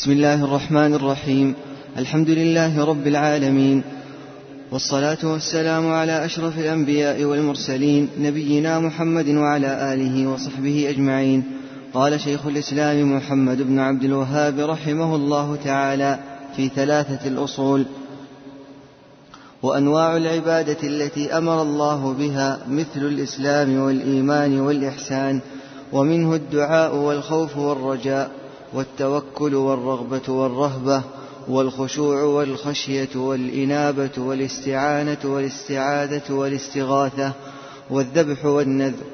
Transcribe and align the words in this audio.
بسم 0.00 0.10
الله 0.10 0.44
الرحمن 0.44 0.94
الرحيم. 0.94 1.54
الحمد 1.98 2.30
لله 2.30 2.84
رب 2.84 3.06
العالمين. 3.06 3.82
والصلاة 4.72 5.18
والسلام 5.22 5.92
على 5.92 6.24
أشرف 6.24 6.58
الأنبياء 6.58 7.24
والمرسلين 7.24 8.08
نبينا 8.18 8.78
محمد 8.78 9.28
وعلى 9.28 9.94
آله 9.94 10.26
وصحبه 10.26 10.90
أجمعين. 10.90 11.44
قال 11.94 12.20
شيخ 12.20 12.46
الإسلام 12.46 13.16
محمد 13.16 13.62
بن 13.62 13.78
عبد 13.78 14.04
الوهاب 14.04 14.58
رحمه 14.58 15.16
الله 15.16 15.56
تعالى 15.64 16.18
في 16.56 16.68
ثلاثة 16.68 17.28
الأصول. 17.28 17.84
وأنواع 19.62 20.16
العبادة 20.16 20.78
التي 20.82 21.38
أمر 21.38 21.62
الله 21.62 22.12
بها 22.12 22.58
مثل 22.68 23.06
الإسلام 23.06 23.80
والإيمان 23.80 24.60
والإحسان 24.60 25.40
ومنه 25.92 26.34
الدعاء 26.34 26.96
والخوف 26.96 27.56
والرجاء. 27.56 28.39
والتوكل 28.74 29.54
والرغبة 29.54 30.32
والرهبة 30.32 31.02
والخشوع 31.48 32.22
والخشية 32.22 33.08
والإنابة 33.16 34.10
والاستعانة 34.18 35.18
والاستعاذة 35.24 36.32
والاستغاثة 36.32 37.32
والذبح 37.90 38.44
والنذر 38.44 39.04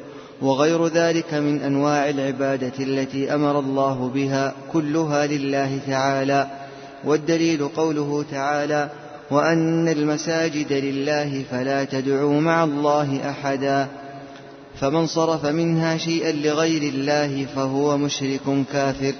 وغير 0.42 0.86
ذلك 0.86 1.34
من 1.34 1.60
أنواع 1.60 2.08
العبادة 2.08 2.72
التي 2.80 3.34
أمر 3.34 3.58
الله 3.58 4.10
بها 4.14 4.54
كلها 4.72 5.26
لله 5.26 5.78
تعالى 5.86 6.46
والدليل 7.04 7.68
قوله 7.68 8.24
تعالى 8.30 8.90
وأن 9.30 9.88
المساجد 9.88 10.72
لله 10.72 11.44
فلا 11.50 11.84
تدعوا 11.84 12.40
مع 12.40 12.64
الله 12.64 13.30
أحدا 13.30 13.88
فمن 14.80 15.06
صرف 15.06 15.46
منها 15.46 15.96
شيئا 15.96 16.32
لغير 16.32 16.82
الله 16.82 17.46
فهو 17.54 17.98
مشرك 17.98 18.64
كافر 18.72 19.14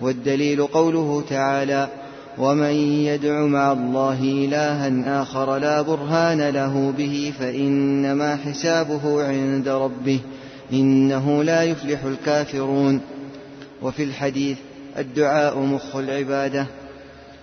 والدليل 0.00 0.66
قوله 0.66 1.24
تعالى 1.28 1.88
ومن 2.38 2.72
يدع 3.04 3.40
مع 3.40 3.72
الله 3.72 4.22
إلها 4.22 5.22
آخر 5.22 5.58
لا 5.58 5.82
برهان 5.82 6.48
له 6.48 6.92
به 6.98 7.32
فإنما 7.38 8.36
حسابه 8.36 9.24
عند 9.24 9.68
ربه 9.68 10.20
إنه 10.72 11.44
لا 11.44 11.62
يفلح 11.62 12.04
الكافرون. 12.04 13.00
وفي 13.82 14.04
الحديث 14.04 14.58
الدعاء 14.98 15.58
مخ 15.58 15.96
العبادة. 15.96 16.66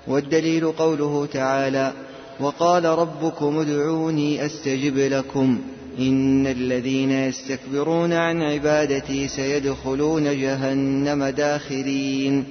والدليل 0.07 0.71
قوله 0.71 1.27
تعالى 1.33 1.91
وقال 2.39 2.85
ربكم 2.85 3.59
ادعوني 3.59 4.45
أستجب 4.45 4.97
لكم. 4.97 5.61
إن 5.99 6.47
الذين 6.47 7.11
يستكبرون 7.11 8.13
عن 8.13 8.41
عبادتي 8.41 9.27
سيدخلون 9.27 10.23
جهنم 10.23 11.23
داخرين. 11.23 12.43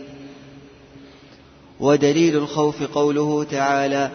ودليل 1.81 2.37
الخوف 2.37 2.83
قوله 2.83 3.45
تعالى 3.45 4.11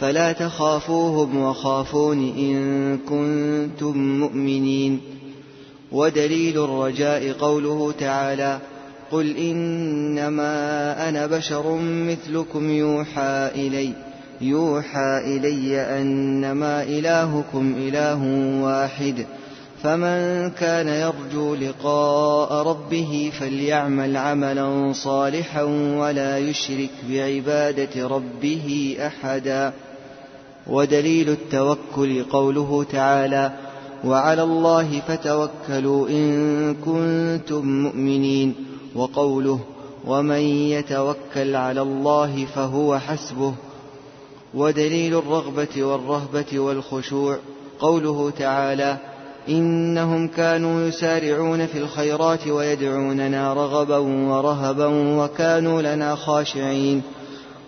فلا 0.00 0.32
تخافوهم 0.32 1.36
وخافون 1.36 2.18
إن 2.38 2.98
كنتم 2.98 4.18
مؤمنين. 4.18 5.00
ودليل 5.92 6.64
الرجاء 6.64 7.32
قوله 7.32 7.92
تعالى 7.92 8.58
قل 9.12 9.36
إنما 9.36 11.08
أنا 11.08 11.26
بشر 11.26 11.76
مثلكم 11.82 12.70
يوحى 12.70 13.50
إلي. 13.54 14.09
يوحى 14.40 15.36
إلي 15.36 16.00
أنما 16.00 16.82
إلهكم 16.82 17.74
إله 17.78 18.22
واحد. 18.62 19.26
فمن 19.82 20.50
كان 20.50 20.88
يرجو 20.88 21.54
لقاء 21.54 22.66
ربه 22.66 23.32
فليعمل 23.40 24.16
عملا 24.16 24.92
صالحا 24.92 25.62
ولا 25.98 26.38
يشرك 26.38 26.90
بعبادة 27.10 28.08
ربه 28.08 28.96
أحدا. 29.06 29.72
ودليل 30.66 31.28
التوكل 31.28 32.22
قوله 32.22 32.86
تعالى 32.92 33.52
وعلى 34.04 34.42
الله 34.42 35.00
فتوكلوا 35.08 36.08
إن 36.08 36.74
كنتم 36.74 37.82
مؤمنين. 37.82 38.54
وقوله 38.94 39.60
ومن 40.06 40.40
يتوكل 40.40 41.56
على 41.56 41.82
الله 41.82 42.46
فهو 42.54 42.98
حسبه. 42.98 43.54
ودليل 44.54 45.18
الرغبة 45.18 45.84
والرهبة 45.84 46.58
والخشوع. 46.58 47.38
قوله 47.80 48.30
تعالى 48.30 48.96
إنهم 49.48 50.28
كانوا 50.28 50.88
يسارعون 50.88 51.66
في 51.66 51.78
الخيرات 51.78 52.46
ويدعوننا 52.46 53.54
رغبا 53.54 53.96
ورهبا 53.96 54.86
وكانوا 55.16 55.82
لنا 55.82 56.14
خاشعين. 56.14 57.02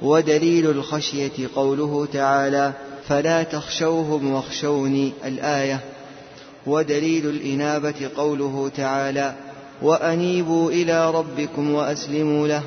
ودليل 0.03 0.71
الخشية 0.71 1.48
قوله 1.56 2.09
تعالى 2.12 2.72
فلا 3.09 3.42
تخشوهم 3.42 4.32
واخشوني. 4.32 5.12
الآية. 5.25 5.81
ودليل 6.66 7.26
الإنابة 7.26 8.10
قوله 8.16 8.71
تعالى 8.76 9.34
وأنيبوا 9.82 10.71
إلى 10.71 11.10
ربكم 11.10 11.75
وأسلموا 11.75 12.48
له. 12.48 12.62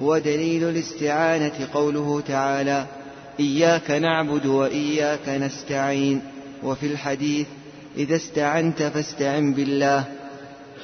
ودليل 0.00 0.64
الاستعانة 0.64 1.68
قوله 1.74 2.22
تعالى 2.28 2.86
إياك 3.40 3.90
نعبد 3.90 4.46
وإياك 4.46 5.28
نستعين. 5.28 6.20
وفي 6.62 6.86
الحديث 6.86 7.46
إذا 7.96 8.16
استعنت 8.16 8.82
فاستعن 8.82 9.52
بالله. 9.52 10.04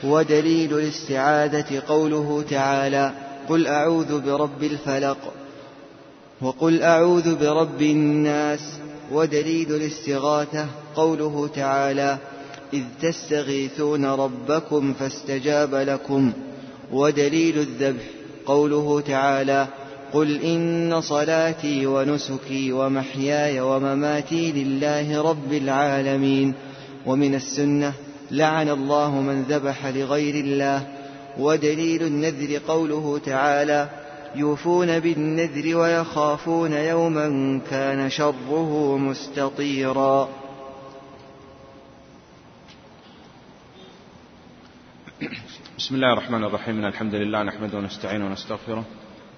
ودليل 0.04 0.78
الاستعاذة 0.78 1.82
قوله 1.88 2.44
تعالى 2.50 3.12
قل 3.48 3.66
أعوذ 3.66 4.20
برب 4.20 4.62
الفلق 4.62 5.32
وقل 6.40 6.82
أعوذ 6.82 7.34
برب 7.34 7.82
الناس. 7.82 8.60
ودليل 9.12 9.74
الاستغاثة 9.74 10.66
قوله 10.96 11.50
تعالى 11.54 12.18
إذ 12.72 12.82
تستغيثون 13.02 14.04
ربكم 14.04 14.94
فاستجاب 14.94 15.74
لكم. 15.74 16.32
ودليل 16.92 17.58
الذبح 17.58 18.04
قوله 18.46 19.00
تعالى 19.00 19.66
قل 20.14 20.42
إن 20.42 21.00
صلاتي 21.00 21.86
ونسكي 21.86 22.72
ومحياي 22.72 23.60
ومماتي 23.60 24.52
لله 24.52 25.22
رب 25.22 25.52
العالمين 25.52 26.54
ومن 27.06 27.34
السنة 27.34 27.92
لعن 28.30 28.68
الله 28.68 29.20
من 29.20 29.42
ذبح 29.42 29.86
لغير 29.86 30.34
الله 30.44 30.86
ودليل 31.38 32.02
النذر 32.02 32.58
قوله 32.68 33.18
تعالى 33.18 33.90
يوفون 34.34 35.00
بالنذر 35.00 35.76
ويخافون 35.76 36.72
يوما 36.72 37.60
كان 37.70 38.10
شره 38.10 38.98
مستطيرا 38.98 40.28
بسم 45.78 45.94
الله 45.94 46.12
الرحمن 46.12 46.44
الرحيم. 46.44 46.84
الحمد 46.84 47.14
لله 47.14 47.42
نحمده 47.42 47.78
ونستعينه 47.78 48.26
ونستغفره 48.26 48.84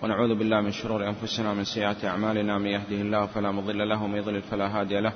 ونعوذ 0.02 0.34
بالله 0.34 0.60
من 0.60 0.72
شرور 0.72 1.08
أنفسنا 1.08 1.50
ومن 1.50 1.64
سيئات 1.64 2.04
أعمالنا. 2.04 2.58
من 2.58 2.66
يهده 2.66 2.96
الله 2.96 3.26
فلا 3.26 3.50
مضل 3.50 3.88
له 3.88 4.02
ومن 4.02 4.16
يضلل 4.16 4.42
فلا 4.42 4.80
هادي 4.80 5.00
له. 5.00 5.12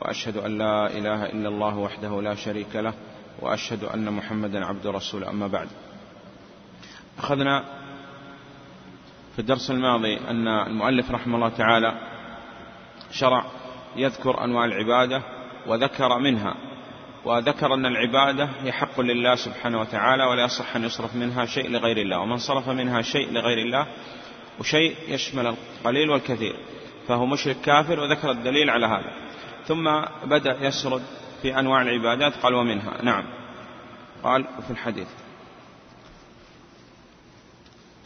وأشهد 0.00 0.36
أن 0.36 0.58
لا 0.58 0.86
إله 0.86 1.26
إلا 1.26 1.48
الله 1.48 1.78
وحده 1.78 2.22
لا 2.22 2.34
شريك 2.34 2.76
له 2.76 2.94
وأشهد 3.40 3.84
أن 3.84 4.12
محمدا 4.12 4.64
عبد 4.64 4.86
رسول 4.86 5.24
أما 5.24 5.46
بعد 5.46 5.68
أخذنا 7.18 7.64
في 9.32 9.38
الدرس 9.38 9.70
الماضي 9.70 10.16
أن 10.16 10.48
المؤلف 10.48 11.10
رحمه 11.10 11.36
الله 11.36 11.48
تعالى 11.48 11.98
شرع 13.10 13.44
يذكر 13.96 14.44
أنواع 14.44 14.64
العبادة 14.64 15.22
وذكر 15.66 16.18
منها. 16.18 16.54
وذكر 17.28 17.74
أن 17.74 17.86
العبادة 17.86 18.48
هي 18.62 18.72
حق 18.72 19.00
لله 19.00 19.34
سبحانه 19.34 19.80
وتعالى 19.80 20.24
ولا 20.24 20.44
يصح 20.44 20.76
أن 20.76 20.84
يصرف 20.84 21.14
منها 21.14 21.46
شيء 21.46 21.70
لغير 21.70 21.96
الله. 21.96 22.18
ومن 22.18 22.38
صرف 22.38 22.68
منها 22.68 23.02
شيء 23.02 23.32
لغير 23.32 23.58
الله 23.58 23.86
وشيء 24.60 24.96
يشمل 25.08 25.46
القليل 25.46 26.10
والكثير 26.10 26.56
فهو 27.08 27.26
مشرك 27.26 27.56
كافر 27.60 28.00
وذكر 28.00 28.30
الدليل 28.30 28.70
على 28.70 28.86
هذا. 28.86 29.12
ثم 29.66 30.00
بدأ 30.24 30.66
يسرد 30.66 31.02
في 31.42 31.58
أنواع 31.58 31.82
العبادات 31.82 32.32
قال 32.42 32.54
ومنها. 32.54 33.02
نعم. 33.02 33.24
قال 34.22 34.44
في 34.66 34.70
الحديث. 34.70 35.08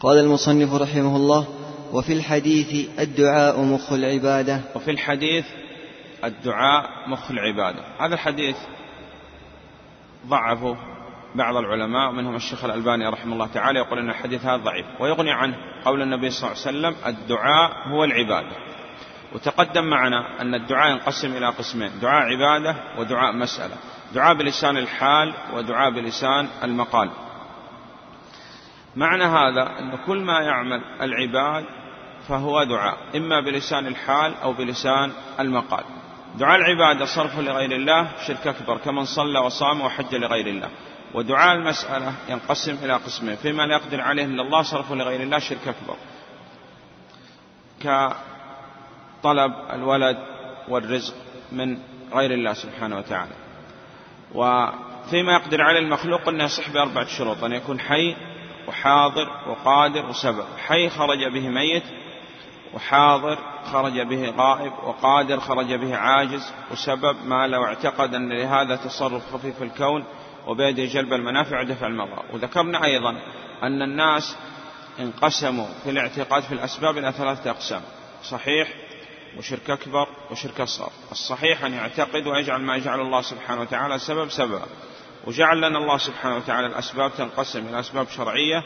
قال 0.00 0.19
المصنف 0.19 0.75
رحمه 0.75 1.17
الله 1.17 1.49
وفي 1.93 2.12
الحديث 2.12 2.88
الدعاء 2.99 3.61
مخ 3.61 3.93
العبادة. 3.93 4.61
وفي 4.75 4.91
الحديث 4.91 5.44
الدعاء 6.25 7.08
مخ 7.08 7.31
العبادة. 7.31 7.82
هذا 7.99 8.14
الحديث 8.14 8.56
ضعفه 10.27 10.77
بعض 11.35 11.57
العلماء 11.57 12.11
منهم 12.11 12.37
الشيخ 12.37 12.65
الألباني 12.65 13.09
رحمه 13.09 13.33
الله 13.33 13.47
تعالى 13.47 13.79
يقول 13.79 13.99
أن 13.99 14.11
الحديث 14.11 14.45
هذا 14.45 14.57
ضعيف 14.57 14.87
ويغني 15.01 15.33
عنه 15.33 15.57
قول 15.85 16.03
النبي 16.03 16.31
صلى 16.31 16.51
الله 16.51 16.63
عليه 16.67 16.79
وسلم 16.79 17.07
الدعاء 17.07 17.89
هو 17.89 18.05
العبادة 18.05 18.57
وتقدم 19.35 19.85
معنا 19.85 20.41
أن 20.41 20.55
الدعاء 20.55 20.91
ينقسم 20.91 21.37
إلى 21.37 21.47
قسمين 21.47 21.91
دعاء 22.01 22.23
عبادة 22.23 22.77
ودعاء 22.99 23.33
مسألة. 23.33 23.75
دعاء 24.15 24.35
بلسان 24.35 24.77
الحال 24.77 25.35
ودعاء 25.55 25.91
بلسان 25.91 26.49
المقال. 26.65 27.11
معنى 28.97 29.25
هذا 29.25 29.79
أن 29.79 29.97
كل 30.07 30.19
ما 30.19 30.41
يعمل 30.41 30.83
العباد 31.01 31.65
فهو 32.29 32.65
دعاء 32.65 32.97
إما 33.17 33.41
بلسان 33.41 33.87
الحال 33.87 34.35
أو 34.43 34.53
بلسان 34.53 35.13
المقال. 35.41 35.85
دعاء 36.38 36.56
العبادة 36.56 37.05
صرف 37.05 37.38
لغير 37.38 37.73
الله 37.73 38.08
شرك 38.26 38.46
أكبر 38.46 38.79
كمن 38.79 39.05
صلى 39.05 39.38
وصام 39.38 39.81
وحج 39.81 40.14
لغير 40.14 40.46
الله. 40.46 40.70
ودعاء 41.14 41.55
المسألة 41.55 42.12
ينقسم 42.29 42.76
إلى 42.84 42.93
قسمين 42.93 43.37
فيما 43.37 43.62
لا 43.62 43.76
يقدر 43.76 44.00
عليه 44.00 44.25
إلا 44.25 44.43
الله 44.43 44.62
صرف 44.62 44.93
لغير 44.93 45.20
الله 45.20 45.38
شرك 45.38 45.69
أكبر. 45.69 45.96
كطلب 47.81 49.52
الولد 49.73 50.17
والرزق 50.69 51.14
من 51.52 51.79
غير 52.12 52.31
الله 52.31 52.52
سبحانه 52.52 52.96
وتعالى. 52.96 53.32
وفيما 54.35 55.32
يقدر 55.32 55.62
عليه 55.62 55.81
المخلوق 55.81 56.28
أنه 56.28 56.44
يصح 56.44 56.70
بأربعة 56.70 57.06
شروط 57.06 57.44
أن 57.44 57.52
يكون 57.52 57.81
حي 57.81 58.17
وحاضر 58.69 59.28
وقادر 59.49 60.06
وسبب. 60.06 60.46
حي 60.67 60.88
خرج 60.88 61.32
به 61.32 61.49
ميت 61.49 61.82
وحاضر 62.75 63.39
خرج 63.73 64.01
به 64.01 64.31
غائب 64.31 64.73
وقادر 64.85 65.41
خرج 65.41 65.75
به 65.75 65.97
عاجز. 65.97 66.53
وسبب 66.73 67.17
ما 67.27 67.47
لو 67.47 67.65
اعتقد 67.65 68.15
أن 68.15 68.33
لهذا 68.33 68.77
تصرف 68.77 69.35
خفي 69.35 69.53
في 69.53 69.65
الكون 69.65 70.05
وبيده 70.47 70.85
جلب 70.85 71.13
المنافع 71.13 71.61
ودفع 71.61 71.87
المضار 71.87 72.25
وذكرنا 72.33 72.85
أيضا 72.85 73.11
أن 73.63 73.83
الناس 73.83 74.37
انقسموا 75.01 75.67
في 75.85 75.91
الاعتقاد 75.91 76.43
في 76.43 76.53
الأسباب 76.53 76.99
إلى 76.99 77.13
ثلاثة 77.13 77.51
أقسام 77.51 77.83
صحيح 78.23 78.69
وشرك 79.39 79.71
أكبر 79.71 80.09
وشرك 80.31 80.61
أصغر. 80.61 80.91
الصحيح 81.13 81.65
أن 81.65 81.73
يعتقد 81.73 82.27
ويجعل 82.27 82.61
ما 82.61 82.77
يجعل 82.77 83.01
الله 83.01 83.21
سبحانه 83.21 83.61
وتعالى 83.61 83.99
سبب 83.99 84.29
سببا 84.29 84.67
وجعل 85.27 85.57
لنا 85.57 85.79
الله 85.79 85.99
سبحانه 85.99 86.37
وتعالى 86.37 86.67
الأسباب 86.67 87.13
تنقسم 87.19 87.69
إلى 87.69 87.81
أسباب 87.81 88.09
شرعية 88.09 88.63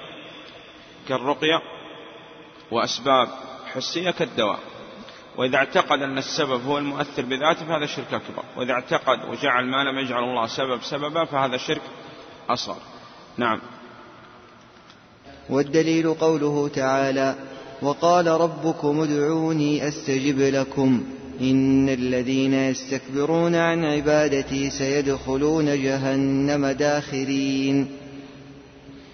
كالرقية 1.09 1.61
وأسباب 2.71 3.29
حسية 3.77 4.11
كالدواء 4.11 4.59
وإذا 5.37 5.57
اعتقد 5.57 6.03
أن 6.03 6.19
السبب 6.19 6.65
هو 6.65 6.79
المؤثر 6.79 7.23
بذاته 7.23 7.67
فهذا 7.67 7.87
شرك 7.87 8.15
أكبر 8.15 8.43
وإذا 8.57 8.73
اعتقد 8.73 9.19
وجعل 9.31 9.65
ما 9.65 9.85
لم 9.85 9.99
يجعل 9.99 10.25
الله 10.25 10.47
سبب 10.47 10.83
سببا 10.83 11.25
فهذا 11.25 11.57
شرك 11.57 11.83
أصغر. 12.49 12.77
نعم. 13.37 13.61
والدليل 15.51 16.15
قوله 16.15 16.69
تعالى 16.69 17.35
وقال 17.83 18.27
ربكم 18.27 19.01
ادعوني 19.01 19.89
أستجب 19.89 20.39
لكم. 20.39 21.05
إن 21.41 21.89
الذين 21.89 22.55
يستكبرون 22.55 23.55
عن 23.55 23.85
عبادتي 23.85 24.71
سيدخلون 24.71 25.83
جهنم 25.83 26.67
داخرين. 26.67 27.89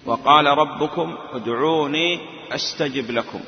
وقال 0.05 0.45
ربكم 0.45 1.15
ادعوني 1.33 2.19
أستجب 2.51 3.11
لكم. 3.11 3.39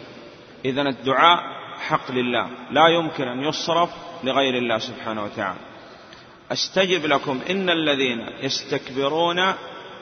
إذا 0.65 0.81
الدعاء 0.81 1.39
حق 1.87 2.11
لله. 2.11 2.47
لا 2.71 2.87
يمكن 2.87 3.27
أن 3.27 3.43
يصرف 3.43 3.89
لغير 4.23 4.57
الله 4.57 4.77
سبحانه 4.77 5.23
وتعالى. 5.23 5.59
أستجب 6.51 7.05
لكم 7.05 7.39
إن 7.49 7.69
الذين 7.69 8.19
يستكبرون 8.41 9.39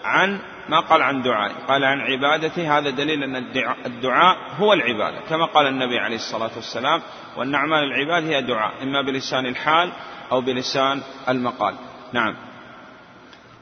عن 0.03 0.39
ما 0.69 0.79
قال 0.79 1.01
عن 1.01 1.21
دعائي 1.21 1.55
قال 1.67 1.83
عن 1.83 2.01
عبادتي 2.01 2.67
هذا 2.67 2.89
دليل 2.89 3.23
أن 3.23 3.35
الدعاء 3.85 4.37
هو 4.59 4.73
العبادة. 4.73 5.19
كما 5.29 5.45
قال 5.45 5.67
النبي 5.67 5.99
عليه 5.99 6.15
الصلاة 6.15 6.51
والسلام 6.55 7.01
وأن 7.37 7.55
أعمال 7.55 7.83
العباد 7.83 8.23
هي 8.23 8.41
دعاء. 8.41 8.83
إما 8.83 9.01
بلسان 9.01 9.45
الحال 9.45 9.91
أو 10.31 10.41
بلسان 10.41 11.01
المقال. 11.29 11.75
نعم. 12.13 12.35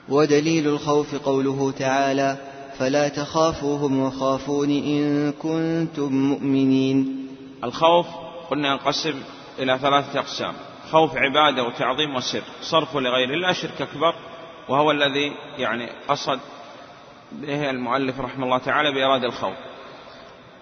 ودليل 0.09 0.67
الخوف 0.67 1.15
قوله 1.15 1.73
تعالى 1.79 2.37
فلا 2.81 3.07
تخافوهم 3.07 3.99
وخافون 3.99 4.69
إن 4.69 5.31
كنتم 5.31 6.13
مؤمنين. 6.13 7.27
الخوف 7.63 8.07
قلنا 8.49 8.71
ينقسم 8.71 9.23
إلى 9.59 9.79
ثلاثة 9.79 10.19
أقسام. 10.19 10.53
خوف 10.91 11.17
عبادة 11.17 11.63
وتعظيم 11.63 12.15
وسر. 12.15 12.41
صرف 12.61 12.97
لغير 12.97 13.33
الله 13.33 13.53
شرك 13.53 13.81
أكبر. 13.81 14.15
وهو 14.69 14.91
الذي 14.91 15.33
يعني 15.57 15.89
قصد 16.07 16.39
به 17.31 17.69
المؤلف 17.69 18.19
رحمه 18.19 18.45
الله 18.45 18.57
تعالى 18.57 18.91
بإرادة 18.91 19.27
الخوف. 19.27 19.55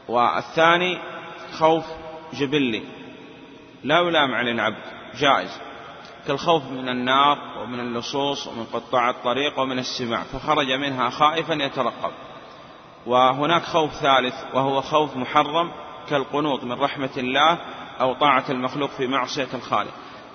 والثاني 0.10 0.98
خوف 1.60 1.84
جبلي. 2.34 2.82
لا 3.84 4.00
يلام 4.00 4.36
على 4.36 4.52
العبد 4.52 4.84
جائز. 5.20 5.69
كالخوف 6.28 6.64
من 6.64 6.90
النار 6.90 7.38
ومن 7.62 7.80
اللصوص 7.80 8.48
ومن 8.48 8.66
قطاع 8.74 9.10
الطريق 9.10 9.60
ومن 9.60 9.80
السماع 9.80 10.24
فخرج 10.24 10.72
منها 10.72 11.10
خائفا 11.10 11.54
يترقب. 11.54 12.12
وهناك 13.06 13.64
خوف 13.64 13.94
ثالث 13.94 14.36
وهو 14.54 14.82
خوف 14.82 15.16
محرم 15.16 15.72
كالقنوط 16.10 16.64
من 16.64 16.72
رحمة 16.72 17.10
الله 17.18 17.58
أو 18.02 18.14
طاعة 18.14 18.44
المخلوق 18.50 18.90
في 18.90 19.08
معصية 19.08 19.48
الخالق. 19.54 19.92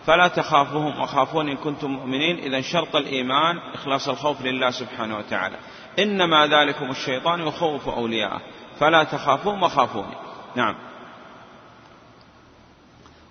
فلا 0.07 0.29
تخافوهم 0.29 1.01
وخافون 1.01 1.49
إن 1.49 1.57
كنتم 1.57 1.91
مؤمنين. 1.91 2.39
إذا 2.39 2.61
شرط 2.61 2.97
الإيمان 2.97 3.59
إخلاص 3.75 4.09
الخوف 4.09 4.43
لله 4.43 4.71
سبحانه 4.71 5.19
وتعالى. 5.19 5.57
إنما 5.99 6.47
ذلكم 6.47 6.91
الشيطان 6.91 7.41
يخوف 7.41 7.89
أولياءه. 7.89 8.41
فلا 8.81 9.05
تخافون 9.05 9.63
وخافوني. 9.63 10.17
نعم. 10.57 10.75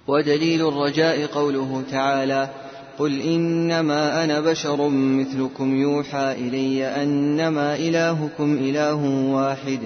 ودليل 0.07 0.67
الرجاء 0.67 1.25
قوله 1.25 1.83
تعالى 1.91 2.49
قل 2.99 3.21
إنما 3.21 4.23
أنا 4.23 4.39
بشر 4.39 4.89
مثلكم 4.89 5.75
يوحى 5.75 6.31
إلي 6.31 7.03
أنما 7.03 7.75
إلهكم 7.75 8.57
إله 8.57 9.05
واحد 9.33 9.79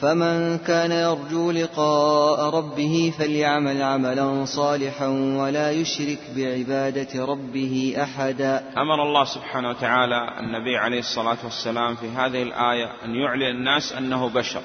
فمن 0.00 0.58
كان 0.58 0.92
يرجو 0.92 1.50
لقاء 1.50 2.54
ربه 2.54 3.12
فليعمل 3.18 3.82
عملا 3.82 4.44
صالحا 4.44 5.06
ولا 5.38 5.70
يشرك 5.70 6.18
بعبادة 6.36 7.24
ربه 7.24 7.94
أحدا 8.02 8.64
أمر 8.76 9.02
الله 9.02 9.24
سبحانه 9.24 9.70
وتعالى 9.70 10.40
النبي 10.40 10.76
عليه 10.76 10.98
الصلاة 10.98 11.38
والسلام 11.44 11.94
في 11.94 12.08
هذه 12.08 12.42
الآية 12.42 12.90
أن 13.04 13.14
يعلن 13.14 13.56
الناس 13.56 13.92
أنه 13.92 14.28
بشر 14.28 14.62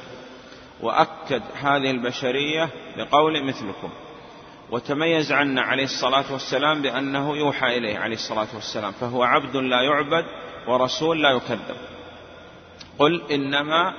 وأكد 0.81 1.41
هذه 1.61 1.91
البشرية 1.91 2.69
بقول 2.97 3.47
مثلكم. 3.47 3.89
وتميز 4.71 5.31
عنا 5.31 5.61
عليه 5.61 5.83
الصلاة 5.83 6.25
والسلام 6.31 6.81
بأنه 6.81 7.37
يوحى 7.37 7.77
إليه 7.77 7.99
عليه 7.99 8.15
الصلاة 8.15 8.47
والسلام 8.55 8.91
فهو 8.91 9.23
عبد 9.23 9.55
لا 9.55 9.81
يعبد 9.81 10.25
ورسول 10.67 11.23
لا 11.23 11.29
يكذب. 11.29 11.77
قل 12.99 13.21
إنما 13.31 13.93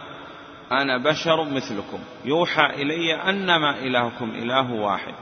أنا 0.73 0.99
بشر 0.99 1.45
مثلكم 1.45 1.99
يوحى 2.25 2.67
إلي 2.67 3.15
أنما 3.15 3.79
إلهكم 3.79 4.31
إله 4.31 4.73
واحد. 4.73 5.15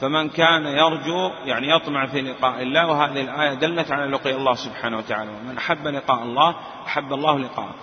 فمن 0.00 0.28
كان 0.28 0.66
يرجو 0.66 1.30
يعني 1.44 1.70
يطمع 1.70 2.06
في 2.06 2.20
لقاء 2.20 2.62
الله 2.62 2.86
وهذه 2.86 3.20
الآية 3.20 3.54
دلت 3.54 3.92
على 3.92 4.06
لقي 4.12 4.34
الله 4.34 4.54
سبحانه 4.54 4.98
وتعالى. 4.98 5.30
ومن 5.30 5.58
أحب 5.58 5.86
لقاء 5.86 6.22
الله 6.22 6.54
أحب 6.86 7.12
الله 7.12 7.38
لقاءه. 7.38 7.74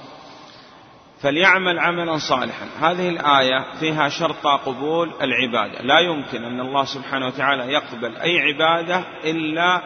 فليعمل 1.21 1.79
عملا 1.79 2.17
صالحا. 2.17 2.65
هذه 2.79 3.09
الآية 3.09 3.79
فيها 3.79 4.09
شرط 4.09 4.47
قبول 4.47 5.13
العبادة. 5.21 5.81
لا 5.81 5.99
يمكن 5.99 6.43
أن 6.43 6.59
الله 6.59 6.85
سبحانه 6.85 7.27
وتعالى 7.27 7.73
يقبل 7.73 8.17
أي 8.17 8.39
عبادة 8.39 9.03
إلا 9.23 9.81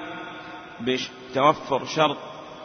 بتوفر 0.82 1.86
شرط 1.86 2.18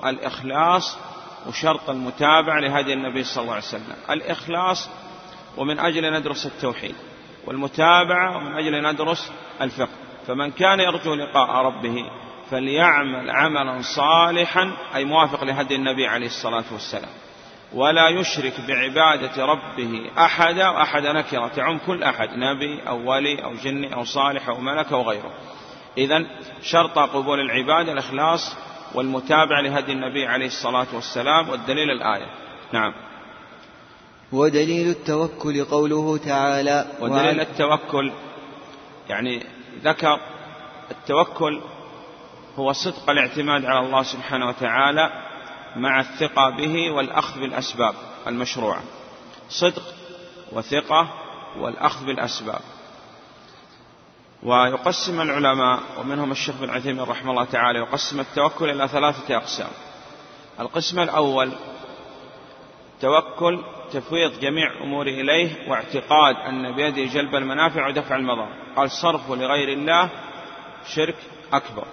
الإخلاص 0.06 0.98
وشرط 1.46 1.90
المتابعة 1.90 2.60
لهدي 2.60 2.92
النبي 2.92 3.24
صلى 3.24 3.42
الله 3.42 3.54
عليه 3.54 3.64
وسلم. 3.64 3.96
الإخلاص 4.10 4.90
ومن 5.56 5.78
أجل 5.78 6.12
ندرس 6.12 6.46
التوحيد 6.46 6.94
والمتابعة 7.46 8.36
ومن 8.36 8.54
أجل 8.54 8.92
ندرس 8.92 9.32
الفقه. 9.60 9.96
فمن 10.26 10.50
كان 10.50 10.80
يرجو 10.80 11.14
لقاء 11.14 11.50
ربه 11.50 12.04
فليعمل 12.50 13.30
عملا 13.30 13.82
صالحا 13.82 14.72
أي 14.94 15.04
موافق 15.04 15.44
لهدي 15.44 15.74
النبي 15.74 16.06
عليه 16.06 16.26
الصلاة 16.26 16.64
والسلام. 16.72 17.10
ولا 17.72 18.08
يشرك 18.08 18.60
بعبادة 18.68 19.46
ربه 19.46 20.10
أحدا 20.18 20.68
وأحد 20.68 21.02
نكرة 21.02 21.48
تعم 21.48 21.78
كل 21.78 22.02
أحد 22.02 22.28
نبي 22.32 22.80
أو 22.88 23.10
ولي 23.10 23.44
أو 23.44 23.54
جني 23.54 23.94
أو 23.94 24.04
صالح 24.04 24.48
أو 24.48 24.60
ملك 24.60 24.92
أو 24.92 25.02
غيره. 25.02 25.32
إذا 25.98 26.26
شرط 26.62 26.98
قبول 26.98 27.40
العبادة 27.40 27.92
الإخلاص 27.92 28.56
والمتابع 28.94 29.60
لهدي 29.60 29.92
النبي 29.92 30.26
عليه 30.26 30.46
الصلاة 30.46 30.86
والسلام 30.92 31.48
والدليل 31.48 31.90
الآية. 31.90 32.26
نعم. 32.72 32.94
ودليل 34.32 34.88
التوكل 34.88 35.64
قوله 35.64 36.18
تعالى 36.18 36.86
ودليل 37.00 37.40
التوكل 37.40 38.12
يعني 39.08 39.42
ذكر 39.84 40.20
التوكل 40.90 41.60
هو 42.56 42.72
صدق 42.72 43.10
الاعتماد 43.10 43.64
على 43.64 43.86
الله 43.86 44.02
سبحانه 44.02 44.48
وتعالى 44.48 45.27
مع 45.76 46.00
الثقة 46.00 46.50
به 46.50 46.90
والأخذ 46.90 47.40
بالأسباب 47.40 47.94
المشروعة 48.26 48.82
صدق 49.48 49.82
وثقة 50.52 51.08
والأخذ 51.58 52.06
بالأسباب. 52.06 52.60
ويقسم 54.42 55.20
العلماء 55.20 55.80
ومنهم 55.98 56.32
الشيخ 56.32 56.56
بن 56.60 56.70
عثيمين 56.70 57.02
رحمه 57.04 57.30
الله 57.30 57.44
تعالى 57.44 57.78
يقسم 57.78 58.20
التوكل 58.20 58.70
إلى 58.70 58.88
ثلاثة 58.88 59.36
أقسام. 59.36 59.70
القسم 60.60 61.00
الأول 61.00 61.52
التوكل 62.94 63.64
تفويض 63.92 64.40
جميع 64.40 64.72
أمور 64.82 65.06
إليه 65.06 65.70
واعتقاد 65.70 66.36
أن 66.36 66.74
بيده 66.74 67.04
جلب 67.04 67.34
المنافع 67.34 67.88
ودفع 67.88 68.16
المضار 68.16 68.52
قال 68.76 68.90
صرف 68.90 69.30
لغير 69.30 69.68
الله 69.68 70.10
شرك 70.86 71.16
أكبر. 71.52 71.84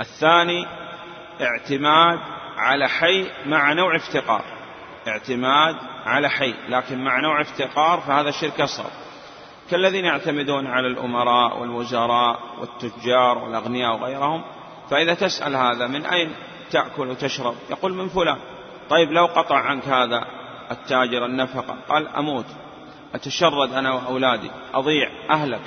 الثاني 0.00 0.66
اعتماد 1.40 2.18
على 2.64 2.88
حي 2.88 3.26
مع 3.46 3.72
نوع 3.72 3.96
افتقار. 3.96 4.44
اعتماد 5.08 5.76
على 6.06 6.28
حي 6.30 6.54
لكن 6.68 7.04
مع 7.04 7.20
نوع 7.20 7.40
افتقار 7.40 8.00
فهذا 8.00 8.30
شرك 8.30 8.60
أصغر. 8.60 8.90
كالذين 9.70 10.04
يعتمدون 10.04 10.66
على 10.66 10.86
الأمراء 10.86 11.58
والوزراء 11.58 12.40
والتجار 12.60 13.38
والأغنياء 13.38 13.94
وغيرهم 13.94 14.44
فإذا 14.90 15.14
تسأل 15.14 15.56
هذا 15.56 15.86
من 15.86 16.06
أين 16.06 16.32
تأكل 16.70 17.08
وتشرب؟ 17.08 17.54
يقول 17.70 17.94
من 17.94 18.08
فلان. 18.08 18.38
طيب 18.90 19.12
لو 19.12 19.26
قطع 19.26 19.58
عنك 19.58 19.88
هذا 19.88 20.24
التاجر 20.70 21.24
النفقة 21.24 21.76
قال 21.88 22.08
أموت 22.08 22.46
أتشرد 23.14 23.72
أنا 23.72 23.92
وأولادي 23.92 24.50
أضيع 24.74 25.08
أهلك. 25.30 25.62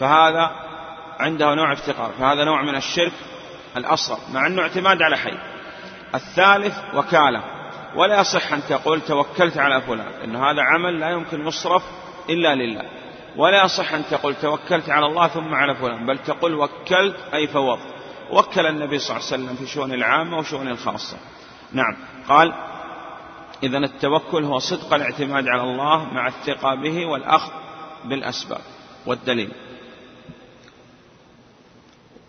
فهذا 0.00 0.50
عنده 1.18 1.54
نوع 1.54 1.72
افتقار 1.72 2.12
فهذا 2.18 2.44
نوع 2.44 2.62
من 2.62 2.76
الشرك 2.76 3.12
الأصغر 3.76 4.18
مع 4.32 4.46
أنه 4.46 4.62
اعتماد 4.62 5.02
على 5.02 5.16
حي. 5.16 5.53
الثالث 6.14 6.78
وكالة. 6.94 7.42
ولا 7.96 8.20
يصح 8.20 8.52
أن 8.52 8.60
تقول 8.68 9.00
توكلت 9.00 9.58
على 9.58 9.80
فلان 9.80 10.12
إن 10.24 10.36
هذا 10.36 10.62
عمل 10.62 11.00
لا 11.00 11.10
يمكن 11.10 11.46
يصرف 11.46 11.82
إلا 12.30 12.54
لله. 12.54 12.82
ولا 13.36 13.64
يصح 13.64 13.92
أن 13.94 14.02
تقول 14.10 14.34
توكلت 14.34 14.90
على 14.90 15.06
الله 15.06 15.28
ثم 15.28 15.54
على 15.54 15.74
فلان 15.74 16.06
بل 16.06 16.18
تقول 16.18 16.54
وكلت 16.54 17.16
أي 17.34 17.46
فوض. 17.46 17.78
وكل 18.30 18.66
النبي 18.66 18.98
صلى 18.98 19.16
الله 19.16 19.26
عليه 19.32 19.44
وسلم 19.44 19.56
في 19.56 19.66
شؤون 19.66 19.92
العامة 19.92 20.38
وشؤون 20.38 20.68
الخاصة. 20.68 21.16
نعم. 21.72 21.96
قال 22.28 22.54
إذا 23.62 23.78
التوكل 23.78 24.44
هو 24.44 24.58
صدق 24.58 24.94
الاعتماد 24.94 25.48
على 25.48 25.62
الله 25.62 26.04
مع 26.12 26.26
الثقة 26.26 26.74
به 26.74 27.06
والأخذ 27.06 27.52
بالأسباب. 28.04 28.60
والدليل 29.06 29.52